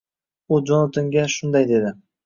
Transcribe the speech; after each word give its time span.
U 0.57 0.59
Jonatanga 0.71 1.29
shunday 1.37 1.73
dedi: 1.75 1.99